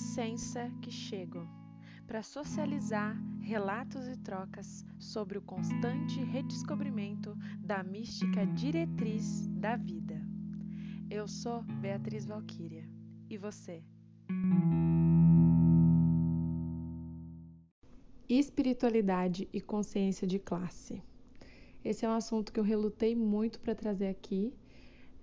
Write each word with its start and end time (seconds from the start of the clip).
licença 0.00 0.72
que 0.80 0.90
chego 0.90 1.46
para 2.06 2.22
socializar 2.22 3.14
relatos 3.42 4.08
e 4.08 4.16
trocas 4.16 4.82
sobre 4.98 5.36
o 5.36 5.42
constante 5.42 6.24
redescobrimento 6.24 7.36
da 7.58 7.82
mística 7.82 8.46
diretriz 8.46 9.46
da 9.48 9.76
vida. 9.76 10.18
Eu 11.10 11.28
sou 11.28 11.62
Beatriz 11.82 12.24
Valquíria. 12.24 12.88
E 13.28 13.36
você? 13.36 13.84
Espiritualidade 18.26 19.50
e 19.52 19.60
consciência 19.60 20.26
de 20.26 20.38
classe. 20.38 21.02
Esse 21.84 22.06
é 22.06 22.08
um 22.08 22.14
assunto 22.14 22.54
que 22.54 22.58
eu 22.58 22.64
relutei 22.64 23.14
muito 23.14 23.60
para 23.60 23.74
trazer 23.74 24.08
aqui, 24.08 24.54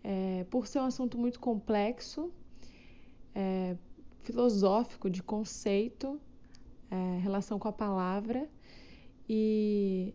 é, 0.04 0.44
por 0.52 0.68
ser 0.68 0.80
um 0.80 0.86
assunto 0.86 1.18
muito 1.18 1.40
complexo, 1.40 2.32
é, 3.34 3.76
filosófico, 4.28 5.10
de 5.10 5.24
conceito, 5.24 6.20
é, 6.92 7.20
relação 7.20 7.58
com 7.58 7.70
a 7.70 7.72
palavra, 7.72 8.50
e 9.28 10.14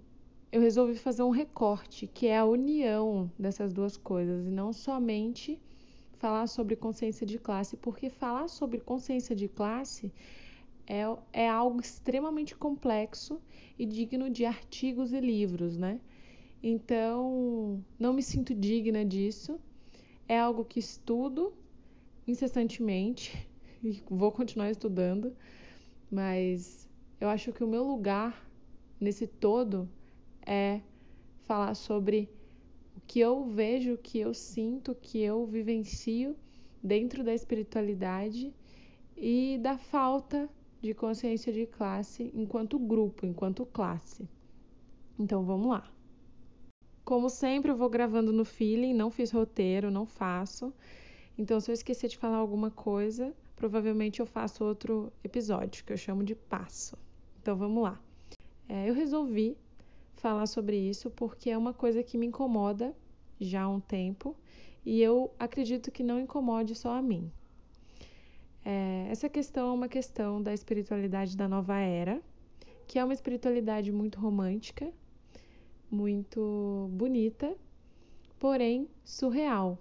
eu 0.50 0.60
resolvi 0.60 0.96
fazer 0.96 1.22
um 1.22 1.30
recorte, 1.30 2.06
que 2.06 2.26
é 2.26 2.36
a 2.36 2.44
união 2.44 3.30
dessas 3.38 3.72
duas 3.72 3.96
coisas, 3.96 4.46
e 4.46 4.50
não 4.50 4.70
somente 4.70 5.58
falar 6.18 6.46
sobre 6.46 6.76
consciência 6.76 7.26
de 7.26 7.38
classe, 7.38 7.74
porque 7.76 8.10
falar 8.10 8.48
sobre 8.48 8.80
consciência 8.80 9.34
de 9.34 9.48
classe 9.48 10.12
é, 10.86 11.02
é 11.32 11.48
algo 11.48 11.80
extremamente 11.80 12.54
complexo 12.54 13.40
e 13.78 13.86
digno 13.86 14.28
de 14.28 14.44
artigos 14.44 15.12
e 15.12 15.20
livros, 15.20 15.78
né? 15.78 16.00
Então, 16.62 17.82
não 17.98 18.12
me 18.12 18.22
sinto 18.22 18.54
digna 18.54 19.04
disso. 19.04 19.58
É 20.28 20.38
algo 20.38 20.64
que 20.64 20.78
estudo 20.78 21.52
incessantemente 22.26 23.50
e 23.82 24.02
vou 24.08 24.30
continuar 24.30 24.70
estudando, 24.70 25.34
mas 26.10 26.88
eu 27.20 27.28
acho 27.28 27.52
que 27.52 27.64
o 27.64 27.68
meu 27.68 27.82
lugar 27.82 28.48
nesse 29.00 29.26
todo 29.26 29.88
é 30.46 30.80
falar 31.42 31.74
sobre 31.74 32.30
que 33.06 33.18
eu 33.18 33.44
vejo, 33.44 33.98
que 33.98 34.18
eu 34.20 34.32
sinto, 34.32 34.94
que 34.94 35.20
eu 35.20 35.44
vivencio 35.46 36.36
dentro 36.82 37.24
da 37.24 37.34
espiritualidade 37.34 38.54
e 39.16 39.58
da 39.60 39.76
falta 39.76 40.48
de 40.80 40.94
consciência 40.94 41.52
de 41.52 41.66
classe 41.66 42.30
enquanto 42.34 42.78
grupo, 42.78 43.26
enquanto 43.26 43.66
classe. 43.66 44.28
Então 45.18 45.44
vamos 45.44 45.68
lá. 45.68 45.90
Como 47.04 47.28
sempre, 47.28 47.70
eu 47.70 47.76
vou 47.76 47.90
gravando 47.90 48.32
no 48.32 48.44
feeling, 48.44 48.94
não 48.94 49.10
fiz 49.10 49.30
roteiro, 49.32 49.90
não 49.90 50.06
faço. 50.06 50.72
Então, 51.36 51.58
se 51.60 51.70
eu 51.70 51.74
esquecer 51.74 52.08
de 52.08 52.16
falar 52.16 52.36
alguma 52.36 52.70
coisa, 52.70 53.34
provavelmente 53.62 54.18
eu 54.18 54.26
faço 54.26 54.64
outro 54.64 55.12
episódio, 55.22 55.84
que 55.84 55.92
eu 55.92 55.96
chamo 55.96 56.24
de 56.24 56.34
passo. 56.34 56.98
Então 57.40 57.56
vamos 57.56 57.80
lá. 57.80 57.96
É, 58.68 58.90
eu 58.90 58.92
resolvi 58.92 59.56
falar 60.16 60.46
sobre 60.46 60.76
isso 60.76 61.08
porque 61.12 61.48
é 61.48 61.56
uma 61.56 61.72
coisa 61.72 62.02
que 62.02 62.18
me 62.18 62.26
incomoda 62.26 62.92
já 63.40 63.62
há 63.62 63.68
um 63.68 63.78
tempo 63.78 64.34
e 64.84 65.00
eu 65.00 65.32
acredito 65.38 65.92
que 65.92 66.02
não 66.02 66.18
incomode 66.18 66.74
só 66.74 66.96
a 66.96 67.00
mim. 67.00 67.30
É, 68.64 69.06
essa 69.08 69.28
questão 69.28 69.70
é 69.70 69.72
uma 69.72 69.88
questão 69.88 70.42
da 70.42 70.52
espiritualidade 70.52 71.36
da 71.36 71.46
nova 71.46 71.78
era, 71.78 72.20
que 72.88 72.98
é 72.98 73.04
uma 73.04 73.14
espiritualidade 73.14 73.92
muito 73.92 74.18
romântica, 74.18 74.92
muito 75.88 76.90
bonita, 76.90 77.56
porém 78.40 78.88
surreal. 79.04 79.78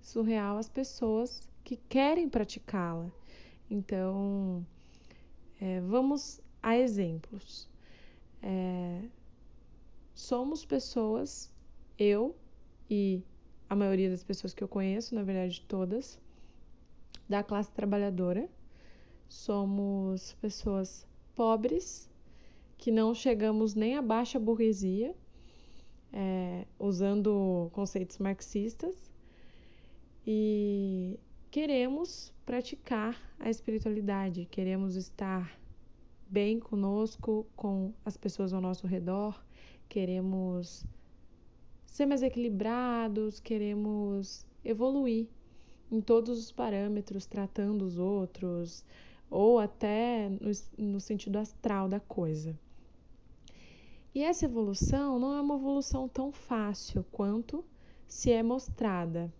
Surreal 0.00 0.58
às 0.58 0.68
pessoas 0.68 1.48
que 1.62 1.76
querem 1.76 2.28
praticá-la. 2.28 3.19
Então, 3.70 4.66
é, 5.60 5.80
vamos 5.80 6.40
a 6.60 6.76
exemplos. 6.76 7.68
É, 8.42 9.02
somos 10.12 10.64
pessoas, 10.64 11.54
eu 11.96 12.34
e 12.90 13.22
a 13.68 13.76
maioria 13.76 14.10
das 14.10 14.24
pessoas 14.24 14.52
que 14.52 14.64
eu 14.64 14.68
conheço, 14.68 15.14
na 15.14 15.22
verdade 15.22 15.60
todas, 15.68 16.18
da 17.28 17.44
classe 17.44 17.70
trabalhadora. 17.70 18.48
Somos 19.28 20.32
pessoas 20.40 21.06
pobres, 21.36 22.10
que 22.76 22.90
não 22.90 23.14
chegamos 23.14 23.74
nem 23.74 23.96
à 23.96 24.02
baixa 24.02 24.40
burguesia, 24.40 25.14
é, 26.12 26.66
usando 26.78 27.70
conceitos 27.72 28.18
marxistas, 28.18 29.12
e 30.26 31.20
queremos 31.50 32.32
praticar 32.46 33.16
a 33.38 33.50
espiritualidade, 33.50 34.46
queremos 34.50 34.94
estar 34.94 35.58
bem 36.28 36.60
conosco, 36.60 37.44
com 37.56 37.92
as 38.04 38.16
pessoas 38.16 38.52
ao 38.52 38.60
nosso 38.60 38.86
redor, 38.86 39.44
queremos 39.88 40.86
ser 41.84 42.06
mais 42.06 42.22
equilibrados, 42.22 43.40
queremos 43.40 44.46
evoluir 44.64 45.26
em 45.90 46.00
todos 46.00 46.38
os 46.38 46.52
parâmetros, 46.52 47.26
tratando 47.26 47.82
os 47.82 47.98
outros, 47.98 48.84
ou 49.28 49.58
até 49.58 50.28
no, 50.28 50.52
no 50.92 51.00
sentido 51.00 51.36
astral 51.36 51.88
da 51.88 51.98
coisa. 51.98 52.56
E 54.14 54.22
essa 54.22 54.44
evolução 54.44 55.18
não 55.18 55.36
é 55.36 55.40
uma 55.40 55.56
evolução 55.56 56.08
tão 56.08 56.30
fácil 56.30 57.04
quanto 57.10 57.64
se 58.06 58.30
é 58.30 58.42
mostrada. 58.42 59.32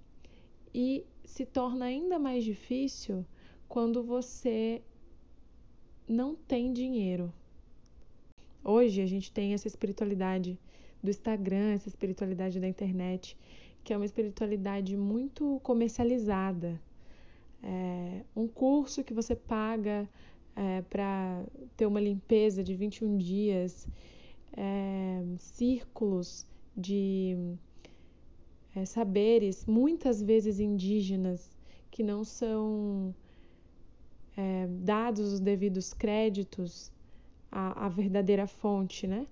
E 0.73 1.05
se 1.31 1.47
torna 1.47 1.85
ainda 1.85 2.19
mais 2.19 2.45
difícil 2.45 3.25
quando 3.69 4.03
você 4.03 4.83
não 6.09 6.35
tem 6.35 6.73
dinheiro. 6.73 7.33
Hoje 8.65 9.01
a 9.01 9.07
gente 9.07 9.33
tem 9.33 9.55
essa 9.55 9.69
espiritualidade 9.69 10.59
do 11.03 11.09
Instagram, 11.09 11.73
essa 11.73 11.89
espiritualidade 11.89 12.59
da 12.59 12.67
internet, 12.67 13.37
que 13.85 13.93
é 13.93 13.97
uma 13.97 14.05
espiritualidade 14.05 14.97
muito 14.97 15.61
comercializada. 15.63 16.81
É 17.63 18.25
um 18.35 18.49
curso 18.49 19.05
que 19.05 19.15
você 19.15 19.37
paga 19.37 20.09
é, 20.57 20.83
para 20.83 21.45
ter 21.77 21.87
uma 21.87 22.01
limpeza 22.01 22.63
de 22.63 22.75
21 22.75 23.17
dias, 23.17 23.87
é, 24.57 25.23
círculos 25.39 26.45
de 26.77 27.57
é, 28.75 28.85
saberes, 28.85 29.67
muitas 29.67 30.23
vezes 30.23 30.61
indígenas, 30.61 31.51
que 31.91 32.03
não 32.03 32.25
são 32.25 33.15
é, 34.37 34.67
dados 34.69 35.33
os 35.33 35.41
devidos 35.41 35.93
créditos 35.93 36.93
à, 37.51 37.87
à 37.87 37.89
verdadeira 37.89 38.47
fonte, 38.47 39.07
né? 39.07 39.27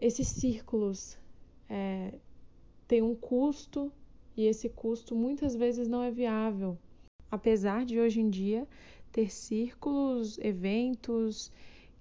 esses 0.00 0.28
círculos 0.28 1.16
é, 1.68 2.12
têm 2.86 3.02
um 3.02 3.14
custo 3.14 3.92
e 4.36 4.44
esse 4.44 4.68
custo 4.68 5.14
muitas 5.14 5.54
vezes 5.54 5.88
não 5.88 6.02
é 6.02 6.10
viável, 6.10 6.78
apesar 7.30 7.84
de 7.84 7.98
hoje 7.98 8.20
em 8.20 8.28
dia 8.28 8.68
ter 9.12 9.30
círculos, 9.32 10.38
eventos 10.38 11.50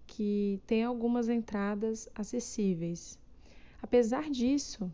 que 0.07 0.59
têm 0.65 0.83
algumas 0.83 1.29
entradas 1.29 2.09
acessíveis. 2.13 3.17
Apesar 3.81 4.29
disso, 4.29 4.91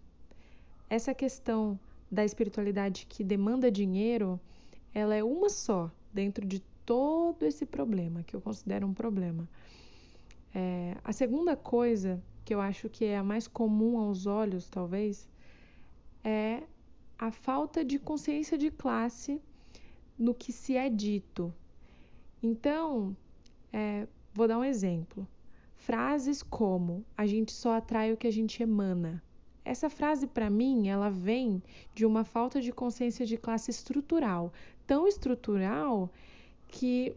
essa 0.90 1.14
questão 1.14 1.80
da 2.12 2.26
espiritualidade 2.26 3.06
que 3.08 3.24
demanda 3.24 3.70
dinheiro, 3.72 4.40
ela 4.94 5.16
é 5.16 5.24
uma 5.24 5.50
só 5.50 5.92
dentro 6.12 6.46
de 6.46 6.60
todo 6.86 7.44
esse 7.44 7.66
problema 7.66 8.24
que 8.24 8.36
eu 8.36 8.42
considero 8.42 8.88
um 8.88 8.94
problema. 8.94 9.48
É, 10.54 10.98
a 11.04 11.14
segunda 11.14 11.56
coisa 11.56 12.22
que 12.44 12.54
eu 12.54 12.60
acho 12.60 12.90
que 12.90 13.06
é 13.06 13.18
a 13.18 13.24
mais 13.24 13.48
comum 13.48 14.00
aos 14.00 14.26
olhos, 14.26 14.68
talvez, 14.68 15.30
é 16.24 16.64
a 17.18 17.30
falta 17.30 17.86
de 17.86 18.00
consciência 18.00 18.58
de 18.58 18.72
classe 18.72 19.40
no 20.18 20.34
que 20.34 20.52
se 20.52 20.76
é 20.76 20.90
dito. 20.90 21.54
Então, 22.42 23.16
é, 23.72 24.08
vou 24.34 24.48
dar 24.48 24.58
um 24.58 24.64
exemplo. 24.64 25.28
Frases 25.76 26.42
como 26.42 27.06
a 27.16 27.28
gente 27.28 27.52
só 27.52 27.74
atrai 27.74 28.12
o 28.12 28.18
que 28.18 28.26
a 28.26 28.32
gente 28.32 28.64
emana. 28.64 29.22
Essa 29.70 29.88
frase, 29.88 30.26
para 30.26 30.50
mim, 30.50 30.88
ela 30.88 31.12
vem 31.12 31.62
de 31.94 32.04
uma 32.04 32.24
falta 32.24 32.60
de 32.60 32.72
consciência 32.72 33.24
de 33.24 33.38
classe 33.38 33.70
estrutural, 33.70 34.52
tão 34.88 35.08
estrutural 35.08 36.10
que 36.68 37.16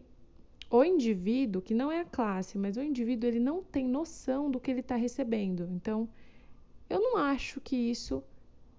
o 0.69 0.83
indivíduo, 0.83 1.63
que 1.63 1.73
não 1.73 1.91
é 1.91 2.01
a 2.01 2.05
classe, 2.05 2.59
mas 2.59 2.77
o 2.77 2.83
indivíduo, 2.83 3.27
ele 3.27 3.39
não 3.39 3.63
tem 3.63 3.87
noção 3.87 4.51
do 4.51 4.59
que 4.59 4.69
ele 4.69 4.81
está 4.81 4.95
recebendo. 4.95 5.67
Então, 5.71 6.07
eu 6.87 6.99
não 6.99 7.17
acho 7.17 7.59
que 7.59 7.75
isso, 7.75 8.23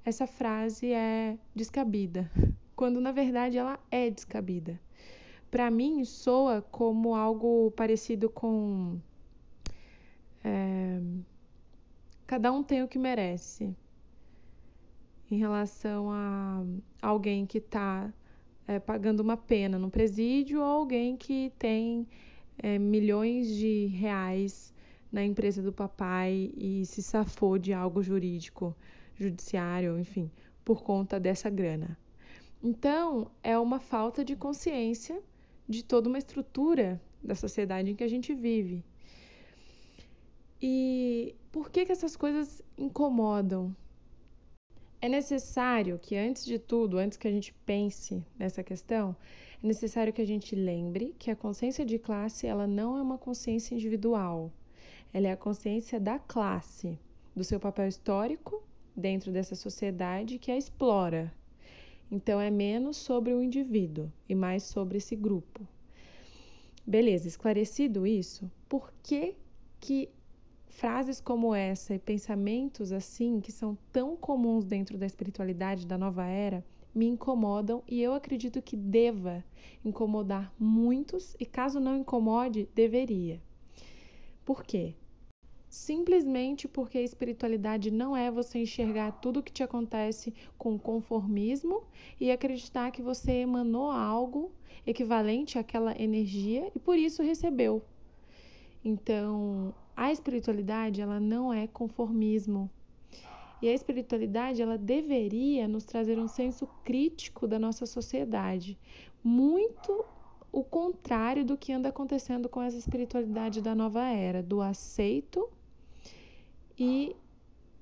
essa 0.05 0.25
frase 0.25 0.93
é 0.93 1.37
descabida, 1.53 2.31
quando 2.77 3.01
na 3.01 3.11
verdade 3.11 3.59
ela 3.59 3.77
é 3.91 4.09
descabida. 4.09 4.81
Para 5.51 5.69
mim, 5.69 6.05
soa 6.05 6.63
como 6.63 7.17
algo 7.17 7.73
parecido 7.73 8.31
com. 8.31 9.01
É, 10.45 11.01
cada 12.27 12.53
um 12.53 12.63
tem 12.63 12.83
o 12.83 12.89
que 12.89 12.99
merece 12.99 13.75
em 15.31 15.37
relação 15.37 16.11
a 16.11 16.65
alguém 17.01 17.47
que 17.47 17.59
está 17.59 18.13
é, 18.67 18.79
pagando 18.79 19.21
uma 19.21 19.37
pena 19.37 19.79
no 19.79 19.91
presídio 19.91 20.61
ou 20.61 20.65
alguém 20.65 21.17
que 21.17 21.53
tem 21.59 22.07
é, 22.59 22.79
milhões 22.79 23.49
de 23.49 23.87
reais 23.87 24.73
na 25.11 25.25
empresa 25.25 25.63
do 25.63 25.73
papai 25.73 26.51
e 26.57 26.85
se 26.87 27.03
safou 27.03 27.59
de 27.59 27.73
algo 27.73 28.03
jurídico, 28.03 28.75
judiciário, 29.17 29.99
enfim, 29.99 30.31
por 30.65 30.83
conta 30.83 31.21
dessa 31.21 31.49
grana. 31.49 31.97
Então, 32.63 33.31
é 33.43 33.59
uma 33.59 33.79
falta 33.79 34.25
de 34.25 34.35
consciência 34.35 35.23
de 35.69 35.85
toda 35.85 36.09
uma 36.09 36.19
estrutura 36.19 37.01
da 37.23 37.35
sociedade 37.35 37.91
em 37.91 37.95
que 37.95 38.05
a 38.05 38.09
gente 38.09 38.35
vive. 38.35 38.83
E 40.67 41.37
por 41.53 41.69
que, 41.71 41.85
que 41.85 41.93
essas 41.93 42.17
coisas 42.17 42.63
incomodam? 42.79 43.77
É 44.99 45.11
necessário 45.11 45.99
que, 45.99 46.17
antes 46.17 46.43
de 46.43 46.59
tudo, 46.59 46.97
antes 46.97 47.19
que 47.19 47.29
a 47.29 47.31
gente 47.31 47.53
pense 47.67 48.25
nessa 48.39 48.65
questão, 48.65 49.15
é 49.63 49.67
necessário 49.67 50.11
que 50.11 50.23
a 50.23 50.27
gente 50.27 50.57
lembre 50.57 51.15
que 51.19 51.31
a 51.31 51.37
consciência 51.37 51.85
de 51.85 51.99
classe 51.99 52.47
ela 52.47 52.67
não 52.67 52.97
é 52.97 53.03
uma 53.03 53.19
consciência 53.19 53.75
individual. 53.75 54.51
Ela 55.13 55.29
é 55.29 55.33
a 55.33 55.37
consciência 55.37 56.01
da 56.01 56.19
classe, 56.19 56.99
do 57.37 57.45
seu 57.45 57.61
papel 57.61 57.87
histórico 57.87 58.67
dentro 58.97 59.31
dessa 59.31 59.55
sociedade 59.55 60.39
que 60.39 60.51
a 60.51 60.57
explora. 60.57 61.31
Então 62.11 62.41
é 62.41 62.51
menos 62.51 62.97
sobre 62.97 63.35
o 63.35 63.43
indivíduo 63.43 64.11
e 64.27 64.35
mais 64.35 64.63
sobre 64.63 64.97
esse 64.97 65.15
grupo. 65.15 65.69
Beleza, 66.87 67.29
esclarecido 67.29 68.07
isso, 68.07 68.51
por 68.67 68.91
que, 69.03 69.37
que 69.79 70.09
frases 70.75 71.21
como 71.21 71.55
essa 71.55 71.95
e 71.95 71.99
pensamentos 71.99 72.91
assim, 72.91 73.41
que 73.41 73.53
são 73.53 73.79
tão 73.93 74.17
comuns 74.17 74.65
dentro 74.65 74.99
da 74.99 75.07
espiritualidade 75.07 75.87
da 75.87 75.97
nova 75.97 76.27
era, 76.27 76.65
me 76.93 77.07
incomodam 77.07 77.83
e 77.89 78.03
eu 78.03 78.13
acredito 78.13 78.61
que 78.61 78.77
deva 78.77 79.45
incomodar 79.85 80.53
muitos 80.59 81.37
e 81.39 81.47
caso 81.47 81.79
não 81.79 81.97
incomode, 81.97 82.69
deveria. 82.75 83.41
Por 84.45 84.65
quê? 84.65 84.95
Simplesmente 85.69 86.67
porque 86.67 86.99
a 86.99 87.03
espiritualidade 87.03 87.91
não 87.91 88.17
é 88.17 88.31
você 88.31 88.59
enxergar 88.59 89.13
tudo 89.13 89.41
o 89.41 89.43
que 89.43 89.53
te 89.53 89.63
acontece 89.63 90.35
com 90.59 90.79
conformismo 90.79 91.85
e 92.21 92.33
acreditar 92.33 92.91
que 92.91 93.03
você 93.03 93.33
emanou 93.33 93.91
algo 93.91 94.53
equivalente 94.85 95.59
àquela 95.59 96.01
energia 96.01 96.71
e 96.75 96.79
por 96.81 96.99
isso 96.99 97.23
recebeu. 97.23 97.83
Então, 98.85 99.73
a 99.97 100.11
espiritualidade, 100.11 101.01
ela 101.01 101.21
não 101.21 101.53
é 101.53 101.67
conformismo. 101.67 102.71
E 103.63 103.69
a 103.69 103.73
espiritualidade, 103.73 104.61
ela 104.61 104.77
deveria 104.77 105.67
nos 105.67 105.85
trazer 105.85 106.19
um 106.19 106.29
senso 106.29 106.67
crítico 106.85 107.47
da 107.47 107.59
nossa 107.59 107.87
sociedade, 107.87 108.79
muito 109.23 110.05
o 110.53 110.63
contrário 110.63 111.45
do 111.45 111.57
que 111.57 111.73
anda 111.73 111.89
acontecendo 111.89 112.49
com 112.49 112.63
essa 112.63 112.77
espiritualidade 112.77 113.61
da 113.61 113.75
nova 113.75 114.05
era, 114.07 114.43
do 114.43 114.61
aceito 114.61 115.51
e 116.79 117.17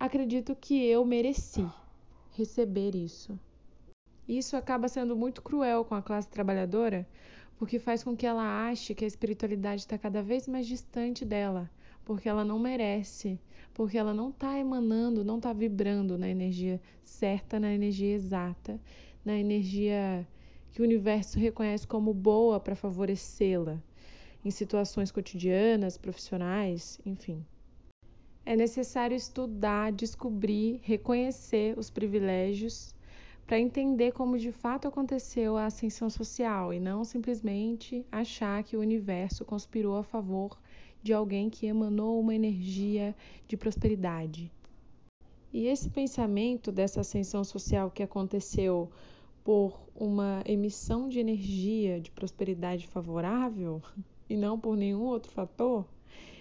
acredito 0.01 0.57
que 0.57 0.83
eu 0.85 1.05
mereci 1.05 1.67
receber 2.33 2.95
isso. 2.95 3.39
Isso 4.27 4.57
acaba 4.57 4.89
sendo 4.89 5.15
muito 5.15 5.43
cruel 5.43 5.85
com 5.85 5.95
a 5.95 6.03
classe 6.03 6.29
trabalhadora, 6.29 7.07
porque 7.59 7.79
faz 7.79 8.03
com 8.03 8.17
que 8.17 8.27
ela 8.27 8.69
ache 8.69 8.95
que 8.95 9.05
a 9.05 9.09
espiritualidade 9.09 9.83
está 9.83 9.99
cada 9.99 10.23
vez 10.23 10.49
mais 10.49 10.67
distante 10.67 11.25
dela, 11.25 11.71
porque 12.05 12.29
ela 12.29 12.45
não 12.45 12.59
merece, 12.59 13.39
porque 13.75 13.97
ela 13.97 14.13
não 14.13 14.31
está 14.31 14.59
emanando, 14.59 15.25
não 15.25 15.37
está 15.37 15.53
vibrando 15.53 16.19
na 16.19 16.29
energia 16.29 16.81
certa, 17.05 17.59
na 17.61 17.73
energia 17.73 18.15
exata, 18.15 18.81
na 19.25 19.39
energia 19.39 20.27
que 20.73 20.81
o 20.81 20.85
universo 20.85 21.39
reconhece 21.39 21.87
como 21.87 22.13
boa 22.13 22.59
para 22.59 22.75
favorecê-la 22.75 23.83
em 24.45 24.51
situações 24.51 25.11
cotidianas, 25.11 25.97
profissionais, 25.97 27.01
enfim. 27.07 27.45
É 28.45 28.57
necessário 28.57 29.15
estudar, 29.15 29.93
descobrir, 29.93 30.81
reconhecer 30.83 31.79
os 31.79 31.91
privilégios 31.91 32.93
para 33.47 33.61
entender 33.61 34.13
como 34.13 34.39
de 34.39 34.51
fato 34.51 34.89
aconteceu 34.89 35.57
a 35.57 35.67
ascensão 35.67 36.11
social 36.11 36.73
e 36.73 36.81
não 36.81 37.05
simplesmente 37.05 38.05
achar 38.11 38.63
que 38.65 38.77
o 38.77 38.81
universo 38.81 39.45
conspirou 39.45 39.97
a 39.97 40.03
favor 40.03 40.59
de 41.03 41.13
alguém 41.13 41.51
que 41.51 41.67
emanou 41.67 42.21
uma 42.21 42.35
energia 42.35 43.15
de 43.49 43.57
prosperidade. 43.57 44.51
E 45.53 45.67
esse 45.67 45.91
pensamento 45.91 46.71
dessa 46.71 47.01
ascensão 47.01 47.45
social 47.45 47.91
que 47.91 48.03
aconteceu 48.03 48.91
por 49.45 49.79
uma 49.95 50.43
emissão 50.47 51.09
de 51.09 51.19
energia 51.19 52.01
de 52.01 52.11
prosperidade 52.11 52.87
favorável 52.87 53.83
e 54.31 54.37
não 54.37 54.59
por 54.59 54.77
nenhum 54.77 55.03
outro 55.03 55.31
fator, 55.31 55.85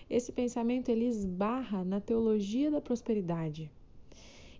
esse 0.09 0.31
pensamento 0.31 0.89
ele 0.89 1.05
esbarra 1.05 1.83
na 1.83 1.99
teologia 1.99 2.69
da 2.69 2.81
prosperidade. 2.81 3.71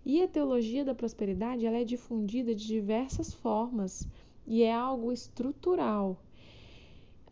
E 0.04 0.20
a 0.22 0.26
teologia 0.26 0.84
da 0.84 0.94
prosperidade 0.94 1.64
ela 1.64 1.76
é 1.76 1.84
difundida 1.84 2.54
de 2.54 2.66
diversas 2.66 3.32
formas 3.32 4.08
e 4.46 4.62
é 4.62 4.72
algo 4.74 5.12
estrutural, 5.12 6.18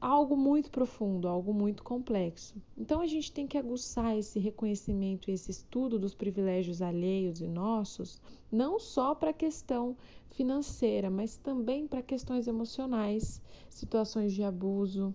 algo 0.00 0.34
muito 0.36 0.70
profundo, 0.70 1.28
algo 1.28 1.52
muito 1.52 1.82
complexo. 1.82 2.54
Então 2.76 3.00
a 3.00 3.06
gente 3.06 3.30
tem 3.30 3.46
que 3.46 3.58
aguçar 3.58 4.16
esse 4.16 4.38
reconhecimento 4.38 5.30
esse 5.30 5.50
estudo 5.50 5.98
dos 5.98 6.14
privilégios 6.14 6.80
alheios 6.80 7.40
e 7.40 7.46
nossos, 7.46 8.18
não 8.50 8.78
só 8.78 9.14
para 9.14 9.30
a 9.30 9.34
questão 9.34 9.96
financeira, 10.30 11.10
mas 11.10 11.36
também 11.36 11.86
para 11.86 12.00
questões 12.00 12.46
emocionais, 12.46 13.42
situações 13.68 14.32
de 14.32 14.42
abuso 14.42 15.14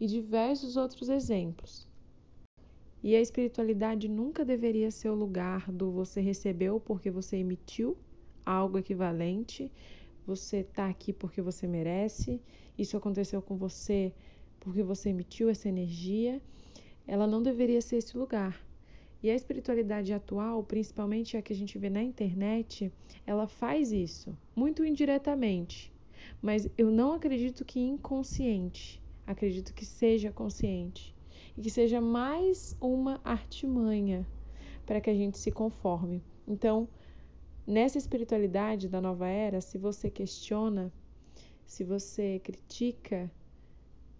e 0.00 0.06
diversos 0.06 0.76
outros 0.76 1.08
exemplos. 1.08 1.86
E 3.02 3.14
a 3.14 3.20
espiritualidade 3.20 4.08
nunca 4.08 4.44
deveria 4.44 4.90
ser 4.90 5.10
o 5.10 5.14
lugar 5.14 5.70
do 5.70 5.92
você 5.92 6.20
recebeu 6.20 6.80
porque 6.80 7.10
você 7.10 7.36
emitiu 7.36 7.96
algo 8.44 8.78
equivalente, 8.78 9.70
você 10.26 10.58
está 10.58 10.88
aqui 10.88 11.12
porque 11.12 11.40
você 11.40 11.66
merece, 11.66 12.40
isso 12.76 12.96
aconteceu 12.96 13.40
com 13.40 13.56
você 13.56 14.12
porque 14.58 14.82
você 14.82 15.10
emitiu 15.10 15.48
essa 15.48 15.68
energia. 15.68 16.42
Ela 17.06 17.26
não 17.26 17.40
deveria 17.40 17.80
ser 17.80 17.98
esse 17.98 18.18
lugar. 18.18 18.60
E 19.22 19.30
a 19.30 19.34
espiritualidade 19.34 20.12
atual, 20.12 20.62
principalmente 20.64 21.36
a 21.36 21.42
que 21.42 21.52
a 21.52 21.56
gente 21.56 21.78
vê 21.78 21.88
na 21.88 22.02
internet, 22.02 22.92
ela 23.24 23.46
faz 23.46 23.92
isso, 23.92 24.36
muito 24.54 24.84
indiretamente. 24.84 25.92
Mas 26.42 26.68
eu 26.76 26.90
não 26.90 27.12
acredito 27.12 27.64
que 27.64 27.80
inconsciente, 27.80 29.00
acredito 29.26 29.72
que 29.72 29.84
seja 29.84 30.32
consciente 30.32 31.14
e 31.56 31.62
que 31.62 31.70
seja 31.70 32.00
mais 32.00 32.76
uma 32.80 33.20
artimanha 33.24 34.26
para 34.84 35.00
que 35.00 35.10
a 35.10 35.14
gente 35.14 35.38
se 35.38 35.50
conforme. 35.50 36.22
Então, 36.46 36.88
nessa 37.66 37.98
espiritualidade 37.98 38.88
da 38.88 39.00
nova 39.00 39.26
era, 39.26 39.60
se 39.60 39.76
você 39.76 40.08
questiona, 40.10 40.92
se 41.66 41.82
você 41.82 42.38
critica, 42.38 43.30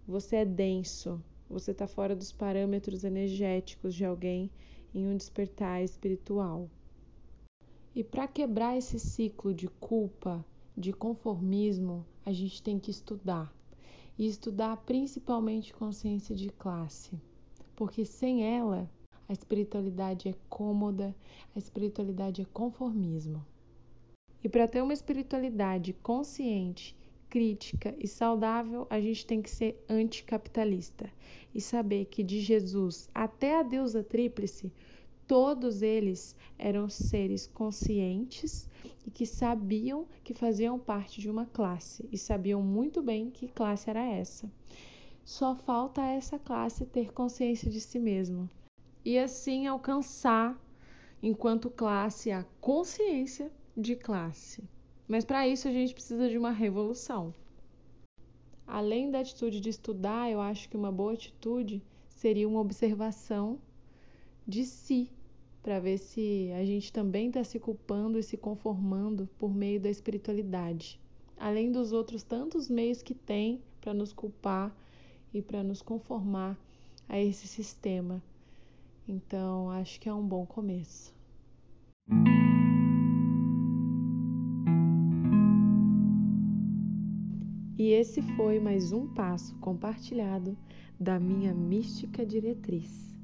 você 0.05 0.37
é 0.37 0.45
denso, 0.45 1.23
você 1.49 1.71
está 1.71 1.87
fora 1.87 2.15
dos 2.15 2.31
parâmetros 2.31 3.03
energéticos 3.03 3.95
de 3.95 4.03
alguém 4.03 4.51
em 4.93 5.07
um 5.07 5.15
despertar 5.15 5.81
espiritual. 5.83 6.69
E 7.95 8.03
para 8.03 8.27
quebrar 8.27 8.77
esse 8.77 8.99
ciclo 8.99 9.53
de 9.53 9.67
culpa, 9.67 10.45
de 10.75 10.93
conformismo, 10.93 12.05
a 12.25 12.31
gente 12.31 12.61
tem 12.61 12.77
que 12.77 12.91
estudar. 12.91 13.55
E 14.17 14.27
estudar 14.27 14.77
principalmente 14.77 15.73
consciência 15.73 16.35
de 16.35 16.49
classe, 16.49 17.21
porque 17.75 18.03
sem 18.03 18.43
ela 18.43 18.89
a 19.29 19.33
espiritualidade 19.33 20.29
é 20.29 20.35
cômoda, 20.49 21.15
a 21.55 21.59
espiritualidade 21.59 22.41
é 22.41 22.45
conformismo. 22.45 23.45
E 24.43 24.47
para 24.47 24.67
ter 24.67 24.81
uma 24.81 24.93
espiritualidade 24.93 25.93
consciente, 25.93 26.95
crítica 27.29 27.93
e 27.99 28.07
saudável, 28.07 28.87
a 28.89 29.01
gente 29.01 29.25
tem 29.25 29.41
que 29.41 29.49
ser 29.49 29.83
anticapitalista 29.89 31.11
e 31.53 31.59
saber 31.59 32.05
que 32.05 32.23
de 32.23 32.39
Jesus 32.39 33.09
até 33.13 33.59
a 33.59 33.63
deusa 33.63 34.01
tríplice, 34.01 34.71
todos 35.27 35.81
eles 35.81 36.35
eram 36.57 36.89
seres 36.89 37.47
conscientes 37.47 38.69
e 39.05 39.11
que 39.11 39.25
sabiam 39.25 40.07
que 40.23 40.33
faziam 40.33 40.79
parte 40.79 41.19
de 41.19 41.29
uma 41.29 41.45
classe 41.45 42.07
e 42.11 42.17
sabiam 42.17 42.61
muito 42.61 43.01
bem 43.01 43.29
que 43.29 43.49
classe 43.49 43.89
era 43.89 44.05
essa. 44.05 44.49
Só 45.25 45.53
falta 45.53 46.01
a 46.01 46.13
essa 46.13 46.39
classe 46.39 46.85
ter 46.85 47.11
consciência 47.11 47.69
de 47.69 47.81
si 47.81 47.99
mesmo 47.99 48.49
e 49.03 49.17
assim 49.17 49.67
alcançar, 49.67 50.59
enquanto 51.21 51.69
classe, 51.69 52.31
a 52.31 52.43
consciência 52.59 53.51
de 53.75 53.95
classe. 53.95 54.63
Mas 55.07 55.23
para 55.23 55.47
isso 55.47 55.67
a 55.67 55.71
gente 55.71 55.93
precisa 55.93 56.27
de 56.29 56.37
uma 56.37 56.51
revolução. 56.51 57.33
Além 58.65 59.09
da 59.09 59.19
atitude 59.19 59.61
de 59.61 59.69
estudar, 59.69 60.29
eu 60.29 60.41
acho 60.41 60.67
que 60.67 60.75
uma 60.75 60.91
boa 60.91 61.13
atitude 61.13 61.81
seria 62.09 62.47
uma 62.47 62.59
observação 62.59 63.59
de 64.45 64.65
si 64.65 65.09
para 65.63 65.79
ver 65.79 65.97
se 65.97 66.51
a 66.53 66.63
gente 66.65 66.91
também 66.91 67.27
está 67.27 67.43
se 67.43 67.59
culpando 67.59 68.17
e 68.17 68.23
se 68.23 68.37
conformando 68.37 69.27
por 69.37 69.53
meio 69.53 69.79
da 69.79 69.89
espiritualidade. 69.89 70.99
além 71.39 71.71
dos 71.71 71.91
outros 71.91 72.23
tantos 72.23 72.67
meios 72.67 73.01
que 73.01 73.13
tem 73.13 73.61
para 73.79 73.93
nos 73.93 74.11
culpar 74.11 74.75
e 75.33 75.41
para 75.41 75.63
nos 75.63 75.81
conformar 75.81 76.57
a 77.07 77.19
esse 77.19 77.47
sistema. 77.47 78.21
Então, 79.07 79.69
acho 79.69 79.99
que 79.99 80.09
é 80.09 80.13
um 80.13 80.27
bom 80.27 80.45
começo. 80.45 81.15
E 87.77 87.91
esse 87.91 88.21
foi 88.35 88.59
mais 88.59 88.91
um 88.91 89.07
passo 89.13 89.55
compartilhado 89.59 90.57
da 90.99 91.19
minha 91.19 91.53
mística 91.53 92.25
diretriz. 92.25 93.15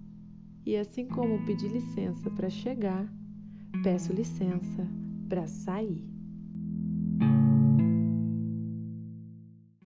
E 0.65 0.77
assim 0.77 1.05
como 1.05 1.45
pedi 1.45 1.67
licença 1.67 2.29
para 2.31 2.49
chegar, 2.49 3.11
peço 3.83 4.13
licença 4.13 4.87
para 5.27 5.47
sair. 5.47 6.12